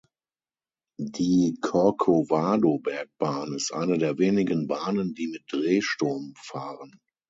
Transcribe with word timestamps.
Die 0.99 1.59
Corcovado-Bergbahn 1.61 3.53
ist 3.53 3.71
eine 3.71 3.99
der 3.99 4.17
wenigen 4.17 4.65
Bahnen, 4.65 5.13
die 5.13 5.27
mit 5.27 5.43
Drehstrom 5.47 6.33
fahren. 6.37 6.99